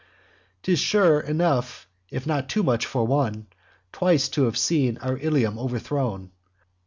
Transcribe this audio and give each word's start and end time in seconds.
'Tis, 0.63 0.79
sure, 0.79 1.19
enough, 1.19 1.87
if 2.09 2.25
not 2.25 2.49
too 2.49 2.63
much, 2.63 2.87
for 2.87 3.05
one, 3.05 3.45
Twice 3.91 4.29
to 4.29 4.45
have 4.45 4.57
seen 4.57 4.97
our 4.97 5.19
Ilium 5.19 5.59
overthrown. 5.59 6.31